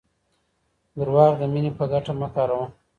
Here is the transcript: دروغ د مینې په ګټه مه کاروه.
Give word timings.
دروغ 0.97 1.31
د 1.41 1.43
مینې 1.53 1.71
په 1.77 1.85
ګټه 1.91 2.13
مه 2.19 2.27
کاروه. 2.35 2.65